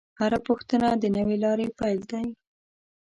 [0.19, 2.25] هره پوښتنه د نوې لارې پیل دی.